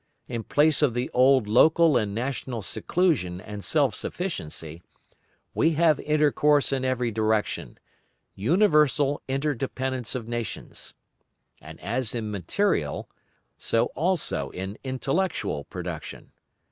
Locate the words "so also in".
13.59-14.75